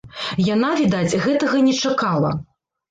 Яна, 0.53 0.71
відаць, 0.81 1.19
гэтага 1.27 1.63
не 1.69 1.79
чакала. 1.87 2.35